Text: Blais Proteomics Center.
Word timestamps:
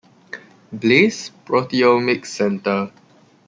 Blais 0.71 1.29
Proteomics 1.45 2.25
Center. 2.33 2.91